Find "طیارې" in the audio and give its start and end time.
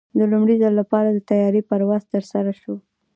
1.29-1.61